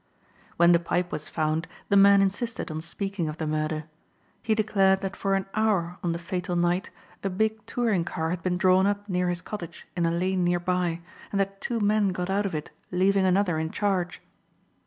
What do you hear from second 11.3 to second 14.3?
and that two men got out of it leaving another in charge.